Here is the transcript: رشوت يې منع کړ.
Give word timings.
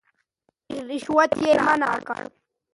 رشوت 0.89 1.31
يې 1.43 1.53
منع 1.65 1.93
کړ. 2.07 2.21